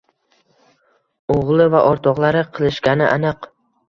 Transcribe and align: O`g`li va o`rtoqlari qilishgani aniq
O`g`li 1.33 1.67
va 1.73 1.81
o`rtoqlari 1.89 2.41
qilishgani 2.57 3.07
aniq 3.11 3.47